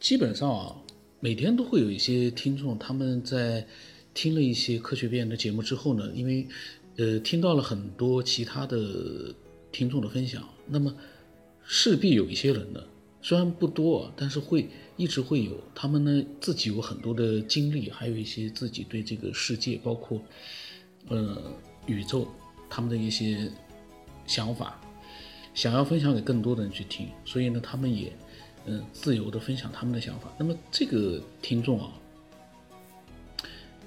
[0.00, 0.76] 基本上啊，
[1.20, 3.66] 每天都会有一些听众，他们在
[4.12, 6.46] 听了一些科学边缘的节目之后呢，因为
[6.96, 9.34] 呃听到了很多其他的
[9.72, 10.94] 听众的分享，那么
[11.64, 12.80] 势必有一些人呢，
[13.22, 14.68] 虽然不多，但是会
[14.98, 20.20] 一直会有他们呢自己有很多的经历，还有一些自己对这个世界，包括
[21.08, 21.42] 呃
[21.86, 22.28] 宇宙
[22.68, 23.50] 他们的一些
[24.26, 24.78] 想法，
[25.54, 28.12] 想要分享给更多的人去听，所以呢，他们也。
[28.66, 30.32] 嗯，自由的分享他们的想法。
[30.38, 31.92] 那么这个听众啊，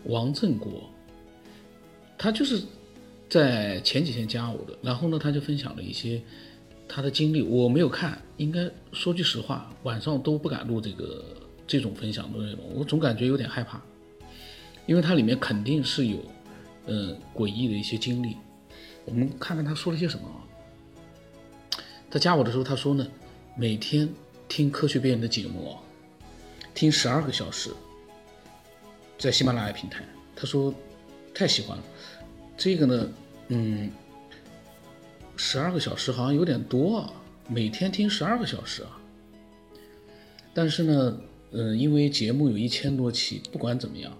[0.03, 0.87] 王振国，
[2.15, 2.61] 他就是
[3.27, 6.21] 在前几天加我的，然后呢，他就分享了一些
[6.87, 7.41] 他的经历。
[7.41, 11.25] 我没有看，应该说句实话，晚上都不敢录这个
[11.65, 13.81] 这种分享的内容，我总感觉有点害怕，
[14.85, 16.19] 因为它里面肯定是有
[16.85, 18.37] 嗯诡异的一些经历。
[19.05, 20.37] 我们看看他说了些什么啊？
[22.11, 23.07] 他加我的时候，他说呢，
[23.57, 24.07] 每天。
[24.47, 25.75] 听科学边缘的节目，
[26.73, 27.71] 听十二个小时，
[29.17, 30.03] 在喜马拉雅平台，
[30.35, 30.73] 他说
[31.33, 31.83] 太喜欢了。
[32.55, 33.09] 这个呢，
[33.49, 33.91] 嗯，
[35.35, 37.13] 十二个小时好像有点多啊，
[37.47, 38.97] 每天听十二个小时啊。
[40.53, 41.19] 但是呢，
[41.51, 44.17] 嗯，因为节目有一千多期，不管怎么样，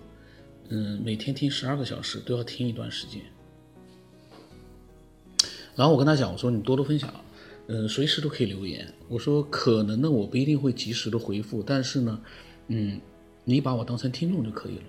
[0.69, 3.21] 嗯，每天听十二个小时都要听一段时间。
[5.75, 7.11] 然后我跟他讲，我说你多多分享。
[7.67, 8.93] 嗯，随时都可以留言。
[9.09, 12.21] 我说可能呢，我不一定会及时的回复，但是呢，
[12.69, 12.99] 嗯，
[13.43, 14.83] 你把我当成听众就可以了。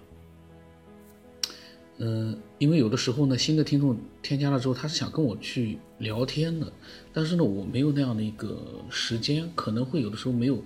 [1.98, 6.72] 嗯，因为有的时候呢，新的听众添加了之后，他是想跟我去聊天的，
[7.12, 10.62] 但是呢，我没有那样的一个时间，可能会有的时候没有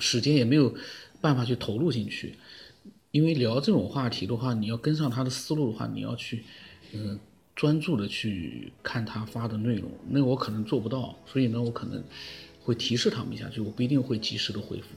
[0.00, 0.74] 时间，也没有
[1.20, 2.34] 办法去投入进去。
[3.12, 6.42] 因为聊这种话题的话，你要跟上他的思路的话，你要去，
[6.92, 7.18] 嗯。
[7.56, 12.04] 专注的去看他发的内容，那我可能做不到，所以呢，我可能
[12.60, 14.88] 会提示他们一下，就我不一定会及时的回复。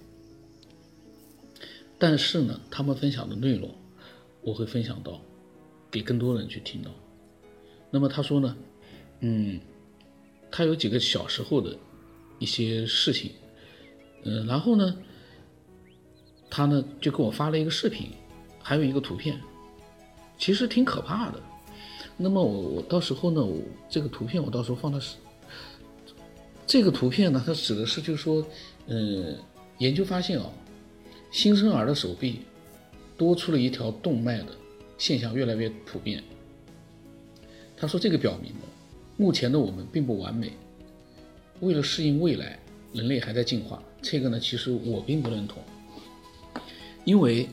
[1.97, 3.73] 但是呢，他们分享的内容，
[4.41, 5.21] 我会分享到，
[5.89, 6.91] 给更多人去听到。
[7.89, 8.57] 那么他说呢，
[9.21, 9.57] 嗯，
[10.51, 11.77] 他有几个小时候的
[12.39, 13.31] 一些事情，
[14.23, 14.97] 嗯，然后呢，
[16.49, 18.11] 他呢就给我发了一个视频，
[18.61, 19.39] 还有一个图片，
[20.37, 21.41] 其实挺可怕的。
[22.21, 23.57] 那么我我到时候呢，我
[23.89, 25.15] 这个图片我到时候放到是
[26.67, 28.45] 这个图片呢，它指的是就是说，
[28.87, 29.37] 嗯，
[29.77, 30.51] 研究发现啊，
[31.31, 32.41] 新生儿的手臂
[33.17, 34.47] 多出了一条动脉的
[34.97, 36.21] 现象越来越普遍。
[37.77, 38.67] 他说这个表明呢，
[39.15, 40.51] 目前的我们并不完美，
[41.61, 42.59] 为了适应未来，
[42.91, 43.81] 人类还在进化。
[44.01, 45.63] 这个呢，其实我并不认同，
[47.05, 47.47] 因为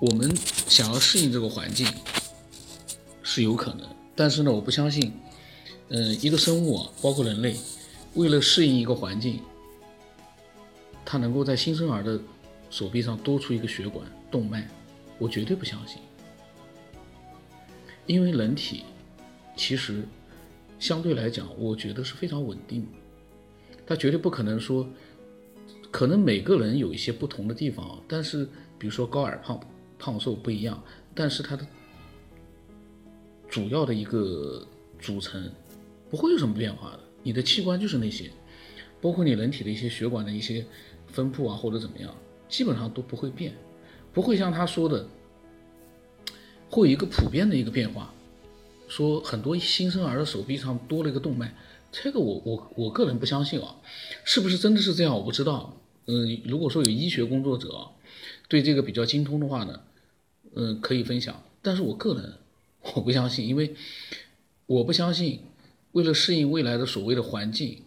[0.00, 0.34] 我们
[0.66, 1.86] 想要适应这个环境。
[3.32, 3.86] 是有可能，
[4.16, 5.12] 但是呢，我不相信，
[5.88, 7.54] 嗯，一个生物啊，包括人类，
[8.14, 9.38] 为了适应一个环境，
[11.04, 12.20] 它能够在新生儿的
[12.70, 14.68] 手臂上多出一个血管动脉，
[15.16, 16.02] 我绝对不相信。
[18.04, 18.82] 因为人体
[19.56, 20.02] 其实
[20.80, 22.88] 相对来讲，我觉得是非常稳定的，
[23.86, 24.84] 它绝对不可能说，
[25.92, 28.44] 可能每个人有一些不同的地方，但是
[28.76, 29.60] 比如说高矮胖
[30.00, 30.82] 胖瘦不一样，
[31.14, 31.64] 但是它的。
[33.50, 34.64] 主要的一个
[35.00, 35.50] 组成
[36.08, 38.30] 不会有什么变化的，你的器官就是那些，
[39.00, 40.64] 包括你人体的一些血管的一些
[41.08, 42.14] 分布啊或者怎么样，
[42.48, 43.52] 基本上都不会变，
[44.12, 45.04] 不会像他说的，
[46.70, 48.14] 会有一个普遍的一个变化，
[48.86, 51.52] 说很多新生儿的手臂上多了一个动脉，
[51.90, 53.74] 这个我我我个人不相信啊，
[54.24, 57.88] 是不是真的是这样我不知道，嗯，如果说有医学工作者
[58.48, 59.80] 对这个比较精通的话呢，
[60.54, 62.34] 嗯，可以分享，但是我个人。
[62.94, 63.74] 我不相信，因为
[64.66, 65.40] 我不相信，
[65.92, 67.82] 为了适应未来的所谓的环境，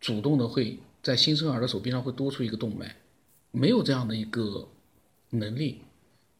[0.00, 2.96] 主动的会在新生儿的手臂上会多出一个动脉，
[3.50, 4.68] 没有这样的一个
[5.30, 5.82] 能力，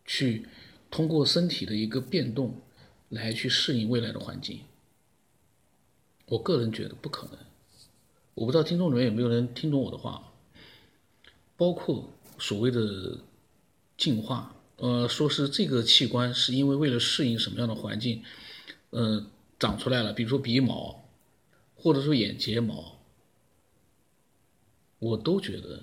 [0.05, 0.47] 去
[0.91, 2.55] 通过身体的一个变动
[3.11, 4.61] 来去适应未来的环境。
[6.27, 7.39] 我个人觉得不可能。
[8.35, 10.33] 我不知道听众里面有没有人听懂我的话，
[11.57, 13.19] 包括所谓的
[13.97, 14.55] 进化。
[14.79, 18.23] 呃，说是这个器官是因为为了适应什么样的环境，
[18.91, 19.27] 呃，
[19.59, 21.05] 长出来了，比如说鼻毛，
[21.75, 23.01] 或者说眼睫毛，
[25.01, 25.83] 我都觉得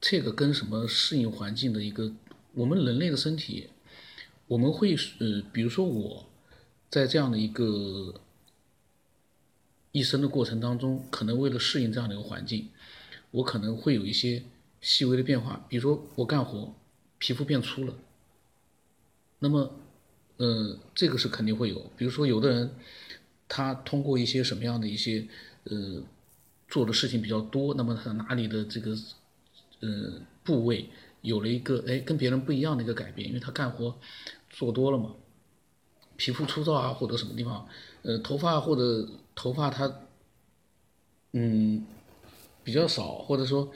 [0.00, 2.12] 这个跟什么适应环境的一个，
[2.54, 3.70] 我们人类的身体，
[4.48, 6.26] 我们会呃，比如说我
[6.90, 8.20] 在这样的一个
[9.92, 12.68] 一生的过程当中，可能为了适应这样的一个环境，
[13.30, 14.42] 我可能会有一些
[14.80, 16.74] 细微的变化，比如说我干活
[17.18, 17.94] 皮肤变粗了。
[19.40, 19.70] 那么，
[20.36, 21.90] 呃，这个是肯定会有。
[21.96, 22.70] 比如说，有的人
[23.48, 25.26] 他通过一些什么样的一些，
[25.64, 26.02] 呃，
[26.68, 28.96] 做的事情比较多，那么他哪里的这个
[29.80, 30.90] 呃部位
[31.22, 33.96] 有了一个哎跟别人不一样的一个改变，因为他干活
[34.50, 35.14] 做多了嘛，
[36.16, 37.66] 皮肤粗糙啊或者什么地方，
[38.02, 40.00] 呃头发或者头发他
[41.32, 41.86] 嗯
[42.64, 43.70] 比较少，或者说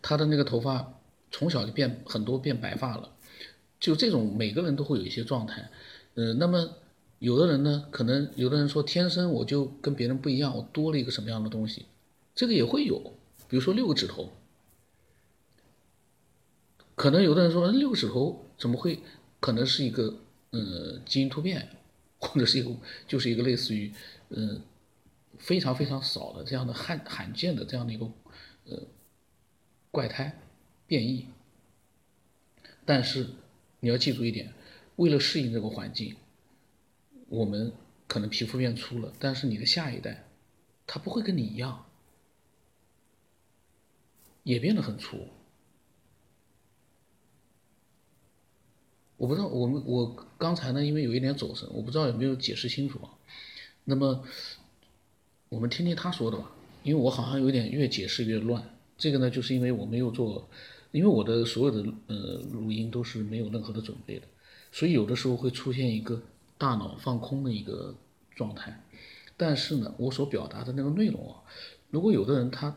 [0.00, 0.94] 他的那个头发
[1.30, 3.08] 从小就变很多变白发了，
[3.82, 5.68] 就这种每个人都会有一些状态，
[6.14, 6.78] 呃那么。
[7.22, 11.86] 有的人呢，可能有的人说天生我就跟别人不一样，我多了一个什么样的东西，
[12.34, 12.98] 这个也会有。
[13.48, 14.32] 比如说六个指头，
[16.96, 18.98] 可能有的人说六个指头怎么会？
[19.38, 20.16] 可能是一个
[20.50, 21.68] 呃基因突变，
[22.18, 22.74] 或者是一个
[23.06, 23.92] 就是一个类似于
[24.30, 24.60] 呃
[25.38, 28.04] 非常非常少的这样的罕罕见的这样的一个
[28.64, 28.82] 呃
[29.92, 30.36] 怪胎
[30.88, 31.26] 变异。
[32.84, 33.28] 但是
[33.84, 34.54] 你要记住一点，
[34.94, 36.14] 为了适应这个环境。
[37.28, 37.72] 我们
[38.06, 40.24] 可能皮肤变粗了，但是你的下一代，
[40.86, 41.84] 他不会跟你一样，
[44.44, 45.26] 也变得很粗。
[49.16, 53.10] 我不知道，我们我刚才呢，因为有一点走神，我不知道有没有解释清楚啊。
[53.82, 54.24] 那么，
[55.48, 56.52] 我们听听他说的吧，
[56.84, 58.62] 因为我好像有点越解释越乱。
[58.96, 60.48] 这个呢，就是因为我没有做，
[60.92, 62.16] 因为我的所有的呃
[62.52, 64.26] 录音都是没有任何的准备的，
[64.70, 66.22] 所以有的时候会出现一个。
[66.58, 67.92] 大脑放空的一个
[68.36, 68.80] 状态，
[69.36, 71.42] 但是呢，我所表达的那个内容啊，
[71.90, 72.76] 如果有的人他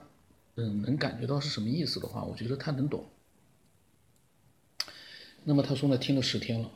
[0.55, 3.05] 嗯能感觉到是什么意思的话，我觉得他能懂。
[5.43, 6.71] 那么他说呢，听了十天了，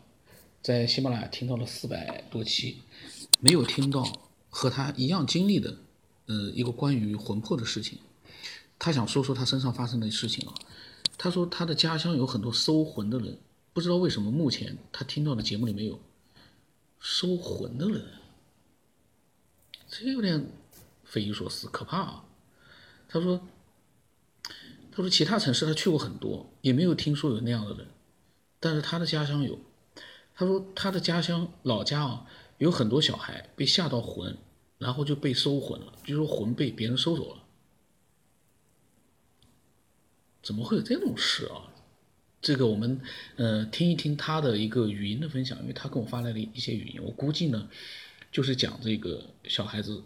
[0.62, 2.84] 在喜马拉雅听到了四百多期，
[3.40, 4.06] 没有听到
[4.52, 5.76] 和他一样经历的
[6.28, 7.98] 呃一个关于魂魄的事情。
[8.78, 10.54] 他想说说他身上发生的事情啊。
[11.19, 13.38] 他说他的家乡有很多收魂的人，
[13.74, 16.00] 不知道为什么目前他听到的节目里没有。
[17.01, 18.06] 收魂的人，
[19.88, 20.50] 这有点
[21.04, 22.25] 匪夷所思，可怕啊！
[23.07, 23.39] 他说
[24.92, 27.88] ：“他说其他城市他去过很多，也没有听说有那样的人，
[28.60, 29.57] 但是他的家乡有。
[30.36, 32.25] 他说他的家乡老家啊，
[32.57, 34.38] 有很多小孩被吓到魂，
[34.77, 37.39] 然后就被收魂了，就说魂被别人收走了。
[40.50, 41.69] 怎么会有这种事啊？”
[42.42, 43.00] 这个我们
[43.36, 47.69] 呃听一听他的一个语音的分享，因为他给我发来了一些语音，我估计呢
[48.31, 50.01] 就是讲这个小孩子，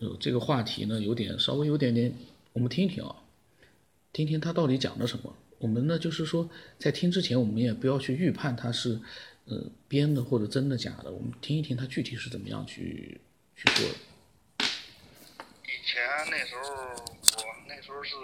[0.00, 2.12] 有这个话题呢有点稍微有点点，
[2.52, 3.16] 我们听一听啊，
[4.12, 5.34] 听听他到底讲了什么。
[5.58, 9.00] 我们呢就是说在听之前，我们也不要去预判他是
[9.46, 13.18] 呃编的或者真的假的，我们听一听他具体是怎么样去
[13.56, 13.94] 去做的。
[14.58, 16.60] 以前那时候
[17.38, 18.14] 我那时候是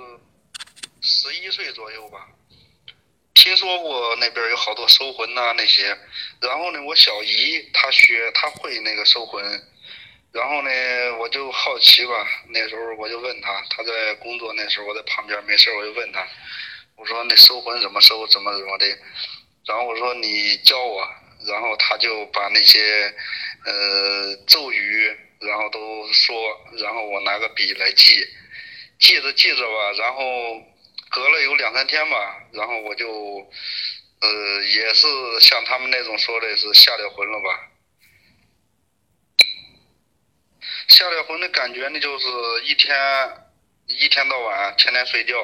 [1.03, 2.29] 十一岁左右吧。
[3.35, 5.99] 听说过那边有好多收魂呐那些，
[6.41, 9.43] 然后呢，我小姨她学她会那个收魂，
[10.33, 10.71] 然后呢，
[11.19, 16.25] 我就好奇吧，那时候我就问她，她在工作那时候我在旁边没事我就问她，
[16.95, 18.87] 我说那收魂怎么收，怎么怎么的，
[19.67, 21.03] 然后我说你教我，
[21.49, 23.13] 然后她就把那些
[23.65, 26.37] 呃咒语，然后都说，
[26.79, 28.25] 然后我拿个笔来记，
[29.01, 30.63] 记着记着吧，然后。
[31.13, 35.07] 隔了有两三天吧，然后我就，呃，也是
[35.41, 37.69] 像他们那种说的是下了魂了吧。
[40.89, 42.27] 下了魂的感觉呢，就是
[42.65, 42.97] 一天
[43.89, 45.35] 一天到晚天天睡觉，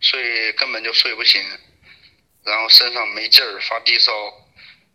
[0.00, 1.42] 睡根本就睡不醒，
[2.44, 4.12] 然后身上没劲儿，发低烧。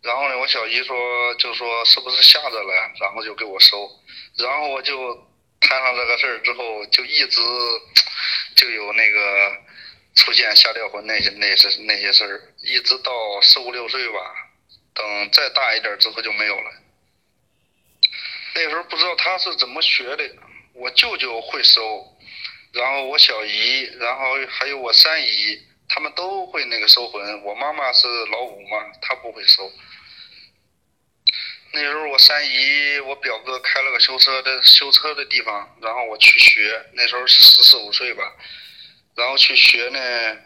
[0.03, 3.91] 然后呢，我小姨说就说是不是吓着了，然后就给我收。
[4.37, 5.15] 然后我就
[5.59, 7.41] 摊上这个事儿之后，就一直
[8.55, 9.62] 就有那个。
[10.15, 14.35] 出现下掉魂那些那些那些事儿，一直到十五六岁吧，
[14.93, 16.71] 等再大一点之后就没有了。
[18.55, 20.23] 那时候不知道他是怎么学的，
[20.73, 22.05] 我舅舅会收，
[22.73, 27.41] 然后我小姨，然后还有我三姨，他们都会那个收魂。
[27.41, 29.71] 我妈妈是老五嘛，她不会收。
[31.71, 38.31] 那时候我三姨，我表哥开了个修车的修车的地方，然后我去学，那时候是十四五岁吧。
[39.15, 40.37] 然后去学呢，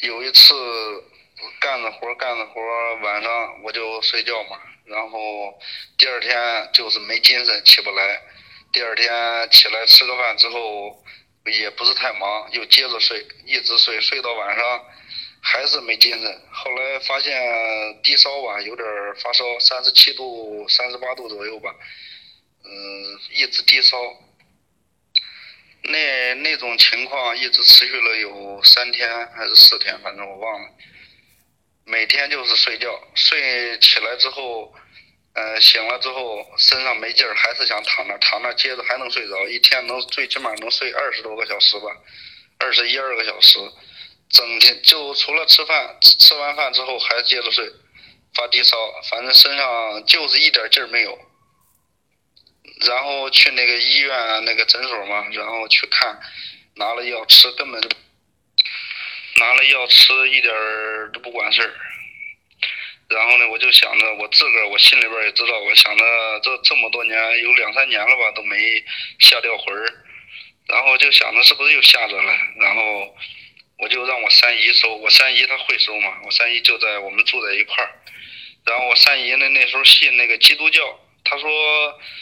[0.00, 0.54] 有一次
[1.60, 2.60] 干着活干着活
[3.02, 5.56] 晚上我就睡觉嘛，然后
[5.96, 8.20] 第二天就是没精神起不来，
[8.72, 11.04] 第二天起来吃个饭之后
[11.44, 14.84] 也不是太忙，又接着睡，一直睡睡到晚上
[15.40, 18.86] 还是没精神，后来发现低烧吧，有点
[19.22, 21.72] 发烧，三十七度、三十八度左右吧，
[22.64, 23.96] 嗯，一直低烧。
[26.42, 30.68] 那种情况一直持续了有三天还是四天，反正我忘了。
[31.84, 34.74] 每天就是睡觉，睡起来之后，
[35.34, 41.86] 呃，醒了之后身上没劲儿，还是想躺那躺那接着还能睡着，一天能最起码能睡二十多个小时吧。
[42.58, 43.58] 二十一二个小时，
[44.28, 47.70] 整天就除了吃饭，吃完饭之后还接着睡，
[48.34, 48.76] 发低烧，
[49.10, 51.18] 反正身上就是一点劲儿没有。
[52.86, 56.18] 然后去那个医院那个诊所嘛，然后去看，
[56.76, 57.80] 拿了药吃，根本
[59.36, 61.74] 拿了药吃一点儿都不管事儿。
[63.08, 66.04] 然后呢，我就想着我自个儿，我心里边也知道，我想着
[66.42, 68.84] 这这么多年有两三年了吧，都没
[69.18, 70.04] 下掉魂儿。
[70.68, 73.16] 然后就想着是不是又吓着了，然后
[73.78, 77.90] 我就让我三姨收，我三姨她会收嘛，我三姨就在我们住在一块儿。
[78.66, 81.50] 然后我三姨呢那时候信那个基督教，他说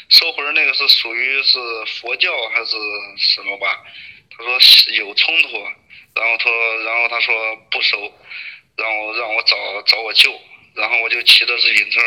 [0.08, 1.58] 收魂那个是属于是
[2.00, 2.76] 佛教还是
[3.18, 3.84] 什么吧？
[4.36, 4.58] 他说
[4.96, 5.58] 有冲突，
[6.14, 6.50] 然后她
[6.84, 7.98] 然后他说不收，
[8.76, 10.32] 让我让我找找我舅。
[10.75, 12.00] 然后我就骑着自行车，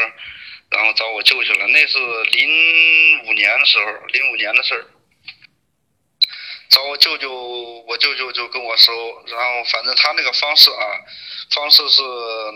[0.69, 1.65] 然后找我舅去了。
[1.67, 4.85] 那是零五年的时候，零五年的事儿。
[6.69, 7.33] 找我舅舅，
[7.87, 8.93] 我舅舅就跟我收。
[9.25, 10.85] 然后反正他那个方式啊，
[11.49, 12.03] 方式是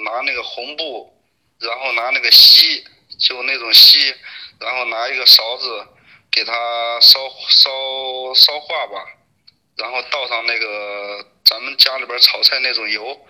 [0.06, 1.12] 拿那个红布，
[1.60, 2.86] 然后拿那个锡，
[3.20, 4.14] 就那种锡，
[4.60, 5.88] 然后拿一个勺子
[6.32, 6.54] 给它
[7.02, 9.06] 烧烧烧化吧，
[9.78, 13.26] 然后倒上那个咱们家里边炒菜那种油。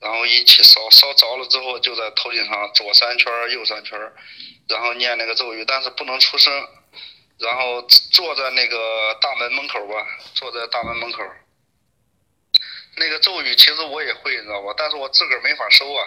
[0.00, 3.98] 然后一起烧，烧着了之后就在头顶上左三圈右三圈
[4.68, 6.52] 然后念那个咒语，但是不能出声，
[7.38, 7.80] 然后
[8.12, 11.22] 坐在那个大门门口吧，坐在大门门口。
[12.96, 14.74] 那个咒语其实我也会，你知道吧？
[14.76, 16.04] 但是我自个儿没法收啊。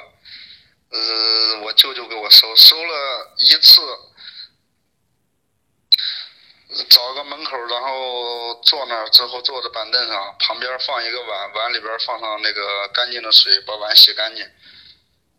[0.90, 3.82] 呃，我舅舅给我收，收了一次。
[6.90, 14.46] 找个门口，然后坐那儿之后坐在板凳上，旁边放一个碗，碗里边放上那个干净的水，把碗洗干净，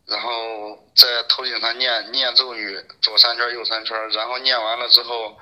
[0.06, 5.38] 然后在头顶上念念咒语，左三圈右三圈，然后念完了之后，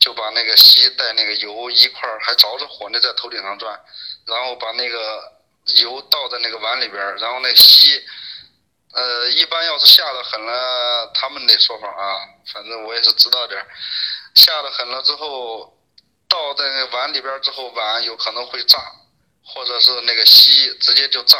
[0.00, 3.80] 就把那个锡带那个油一块还着着火呢，在头顶上转，
[4.26, 5.32] 然后把那个
[5.76, 8.04] 油倒在那个碗里边，然后那锡，
[8.92, 12.20] 呃，一般要是下的狠了，他们那说法啊，
[12.52, 13.66] 反正我也是知道点儿。
[14.34, 15.76] 下的狠了之后，
[16.28, 18.78] 倒在那碗里边之后，碗有可能会炸，
[19.44, 21.36] 或者是那个锡直接就炸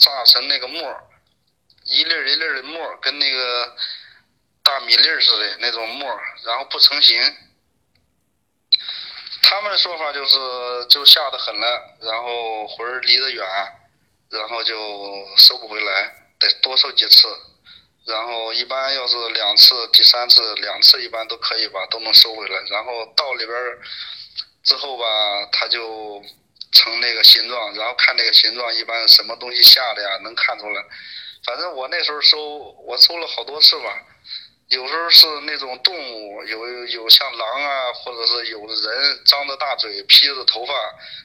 [0.00, 1.04] 炸成那个沫儿，
[1.84, 3.76] 一粒儿一粒儿的沫儿，跟那个
[4.62, 7.36] 大米粒儿似的那种沫儿，然后不成形。
[9.42, 13.46] 他们的说法就是就下的狠了，然后魂儿离得远，
[14.30, 14.74] 然后就
[15.36, 17.28] 收不回来，得多收几次。
[18.06, 22.58] 然后一般要是两次、第三次、两次一般都可以吧，都能收回来。
[22.70, 23.56] 然后到里边
[24.64, 25.04] 之后吧，
[25.52, 26.24] 它就
[26.72, 30.82] 成那个形状，然后看那个形状，一般什么东西下的呀，能看出来。
[31.44, 32.38] 反正我那时候收，
[32.86, 34.02] 我收了好多次吧。
[34.68, 40.72] 有时候是那种动物，有有像狼啊，或者是有的人张着大嘴、披着头发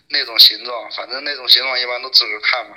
[0.10, 2.76] 那种形状，反正那种形状一般都自个儿看嘛，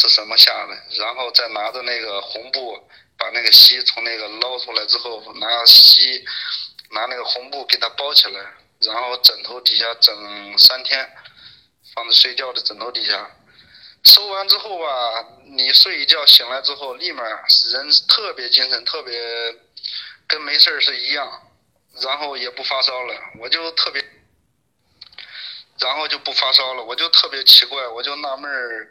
[0.00, 2.88] 是什么下的，然后再拿着那个红布。
[3.20, 6.24] 把那个锡从那个捞出来之后，拿锡
[6.92, 8.40] 拿那个红布给它包起来，
[8.80, 11.06] 然后枕头底下整三天，
[11.94, 13.30] 放在睡觉的枕头底下。
[14.04, 14.86] 收完之后吧，
[15.44, 19.20] 你睡一觉醒来之后，立马人特别精神，特别
[20.26, 21.30] 跟没事儿是一样，
[22.00, 23.14] 然后也不发烧了。
[23.38, 24.02] 我就特别，
[25.80, 28.88] 然后就不发烧了，我就特别奇怪，我就纳闷儿。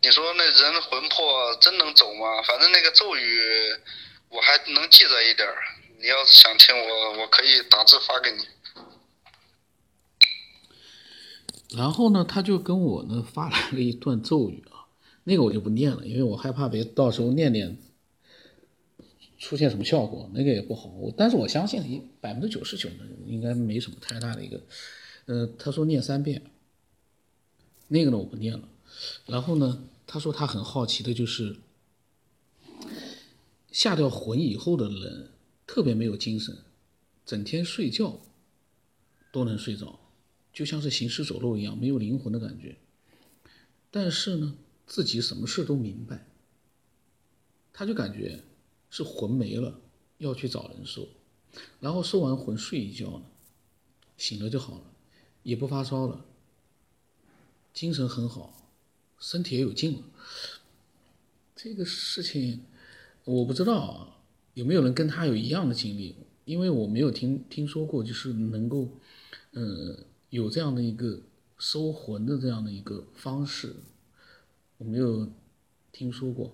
[0.00, 2.42] 你说那人魂魄真能走吗？
[2.46, 3.40] 反正那个咒语
[4.28, 5.56] 我还能记着一点儿。
[6.00, 8.38] 你要是想听，我我可以打字发给你。
[11.76, 14.86] 然后呢，他就跟我呢发来了一段咒语啊，
[15.24, 17.78] 那个我就不念了，因为我害怕别到时候念念
[19.38, 20.90] 出现什么效果，那个也不好。
[21.16, 24.60] 但是我相信百分之九十九的人应该没什么太大的一个。
[25.26, 26.50] 呃，他说念三遍，
[27.88, 28.68] 那个呢我不念了。
[29.26, 29.84] 然后呢？
[30.04, 31.56] 他说他很好奇的就是，
[33.70, 35.30] 下掉魂以后的人
[35.66, 36.54] 特别没有精神，
[37.24, 38.20] 整天睡觉
[39.32, 39.98] 都能睡着，
[40.52, 42.76] 就像是行尸走肉一样，没有灵魂的感觉。
[43.90, 44.54] 但是呢，
[44.86, 46.26] 自己什么事都明白，
[47.72, 48.42] 他就感觉
[48.90, 49.80] 是魂没了，
[50.18, 51.08] 要去找人收，
[51.80, 53.24] 然后收完魂睡一觉呢，
[54.18, 54.91] 醒了就好了，
[55.42, 56.24] 也不发烧了，
[57.72, 58.70] 精神很好。
[59.18, 60.02] 身体也有劲了，
[61.54, 62.62] 这个事情
[63.24, 64.16] 我不知道啊，
[64.54, 66.16] 有没有人跟他有一样的经历？
[66.44, 68.88] 因为我没有听听说过，就是能够，
[69.52, 69.96] 嗯，
[70.30, 71.20] 有这样的一个
[71.56, 73.76] 收魂的这样的一个方式，
[74.78, 75.30] 我没有
[75.92, 76.52] 听说过。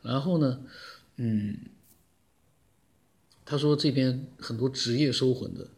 [0.00, 0.64] 然后呢，
[1.16, 1.58] 嗯，
[3.44, 5.68] 他说这边很多职业收魂的，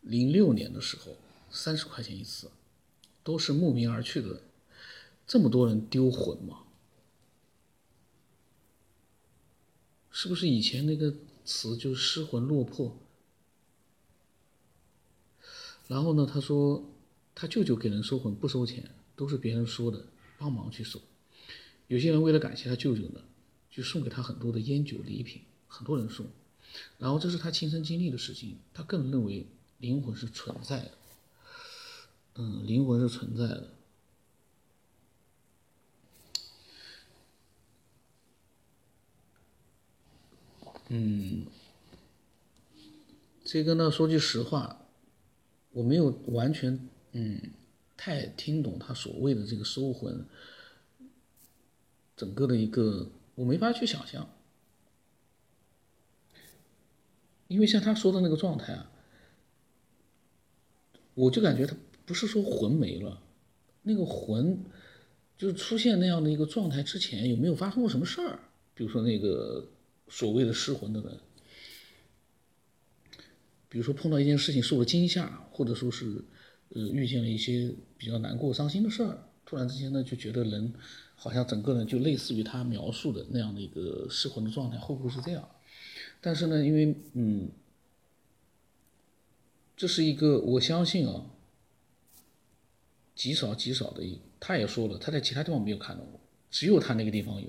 [0.00, 1.14] 零六年的时候
[1.50, 2.50] 三十块钱一次。
[3.24, 4.40] 都是慕名而去的，
[5.26, 6.60] 这么多人丢魂吗？
[10.10, 11.14] 是不是以前那个
[11.44, 12.96] 词就失魂落魄？
[15.88, 16.82] 然后呢，他说
[17.34, 20.06] 他舅舅给人收魂不收钱，都是别人说的，
[20.38, 20.98] 帮忙去收。
[21.88, 23.20] 有些人为了感谢他舅舅呢，
[23.70, 26.24] 就送给他很多的烟酒礼品，很多人送。
[26.96, 30.97] 然后这是他亲身经历的事情，他更认为灵魂是存在的。
[32.40, 33.68] 嗯，灵魂是存在的。
[40.90, 41.46] 嗯，
[43.44, 44.86] 这个呢，说句实话，
[45.72, 47.50] 我没有完全嗯
[47.96, 50.24] 太听懂他所谓的这个收魂，
[52.16, 54.30] 整个的一个我没法去想象，
[57.48, 58.90] 因为像他说的那个状态啊，
[61.14, 61.76] 我就感觉他
[62.08, 63.22] 不是说魂没了，
[63.82, 64.64] 那个魂
[65.36, 68.40] 就出现那样的一个状态之前有没有发生过什么事儿，
[68.74, 69.68] 比如说那个。
[70.10, 71.18] 所谓的失魂的人，
[73.68, 76.24] 比如说碰到一件事情受了惊吓，或者说是
[76.70, 80.72] 呃遇见了一些比较难过、伤心的事儿，突然之间呢就觉得人
[81.14, 85.46] 好像整个人就类似于他描述的那样的一个失魂的状态，会不会是这样？
[86.22, 87.50] 但是呢，因为嗯，
[89.76, 91.26] 这是一个我相信啊，
[93.18, 96.20] 极少极少的一，他也说了，他在其他地方没有看到过，
[96.52, 97.48] 只有他那个地方有，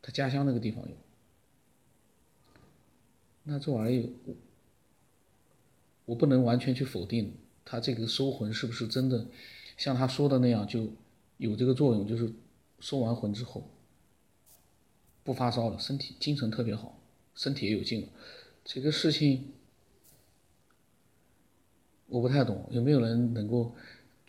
[0.00, 0.96] 他家乡那个地方有。
[3.42, 4.34] 那这玩意儿，我
[6.04, 7.34] 我不能完全去否定
[7.64, 9.26] 他这个收魂是不是真的，
[9.76, 10.86] 像他说的那样就
[11.38, 12.32] 有这个作用，就是
[12.78, 13.68] 收完魂之后
[15.24, 16.96] 不发烧了，身体精神特别好，
[17.34, 18.08] 身体也有劲了。
[18.64, 19.52] 这个事情
[22.06, 23.74] 我不太懂，有没有人能够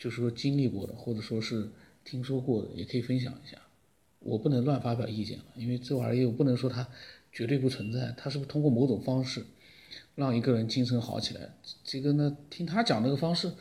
[0.01, 1.69] 就是说经历过的，或者说是
[2.03, 3.61] 听说过的，也可以分享一下。
[4.19, 6.87] 我不能乱发表意见了，因为这玩意儿我不能说他。
[7.33, 9.45] 绝对不存在，他是不是通过某种方式
[10.15, 11.55] 让一个人精神好起来？
[11.81, 13.53] 这个呢，听他讲那个方式，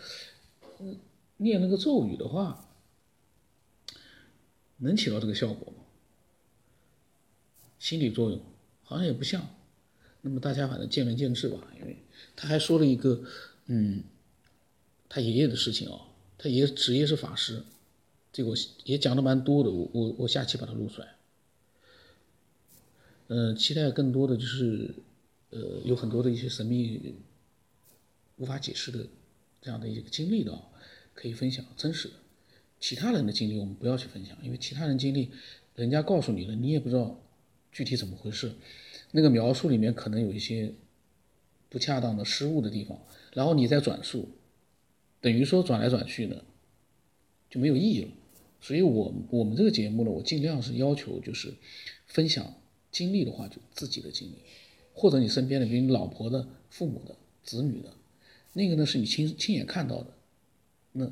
[1.37, 2.69] 念那个咒语的话，
[4.79, 5.85] 能起到这个效果吗？
[7.79, 8.41] 心理作用
[8.83, 9.49] 好像也不像。
[10.23, 11.59] 那么大家反正见仁见智吧。
[11.79, 11.97] 因为
[12.35, 13.23] 他还说了一个，
[13.67, 14.03] 嗯，
[15.09, 16.09] 他爷爷的事情啊，
[16.43, 17.63] 他也职业是法师，
[18.33, 19.71] 这个也讲的蛮多的。
[19.71, 21.09] 我我我下期把它录出来。
[23.29, 24.95] 嗯，期待更多的就是，
[25.51, 27.15] 呃，有很多的一些神秘、
[28.39, 29.07] 无法解释的
[29.61, 30.59] 这样的一个经历的，
[31.13, 32.15] 可以分享真实的。
[32.81, 35.29] 其他人的经历我们不要去分享，因为其他人经历，
[35.75, 37.21] 人家告诉你了，你也不知道
[37.71, 38.55] 具体怎么回事，
[39.11, 40.73] 那个描述里面可能有一些
[41.69, 42.99] 不恰当的失误的地方，
[43.35, 44.27] 然后你再转述，
[45.21, 46.45] 等于说转来转去呢，
[47.49, 48.09] 就没有意义了。
[48.61, 51.55] 所以我我们这个节目呢，我尽量是要求就是
[52.07, 52.55] 分享。
[52.93, 54.35] 经历的话，就自己的经历，
[54.93, 57.95] 或者你身边的，比如你老婆的、父母的、子女的，
[58.53, 60.13] 那个呢是你亲亲眼看到的，
[60.91, 61.09] 那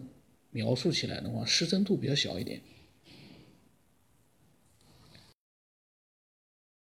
[0.51, 2.61] 描述起来的话，失真度比较小一点。